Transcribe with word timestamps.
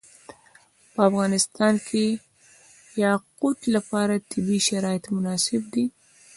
په 0.93 0.99
افغانستان 1.09 1.73
کې 1.87 2.05
د 2.91 2.93
یاقوت 3.05 3.59
لپاره 3.75 4.23
طبیعي 4.31 4.61
شرایط 4.69 5.03
مناسب 5.15 5.61
دي. 5.73 5.85